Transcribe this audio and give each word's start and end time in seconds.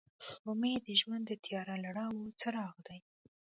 امید 0.51 0.81
د 0.85 0.89
ژوند 1.01 1.23
د 1.27 1.31
تیاره 1.45 1.75
لارو 1.83 2.11
څراغ 2.39 2.75
دی. 2.87 2.99